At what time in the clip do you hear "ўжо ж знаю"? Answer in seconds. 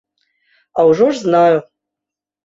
0.91-1.57